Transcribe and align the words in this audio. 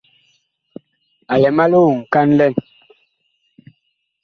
A 1.31 1.33
lɛ 1.41 1.49
ma 1.57 1.65
lioŋ 1.71 1.95
kan 2.13 2.27
lɛn. 2.39 2.53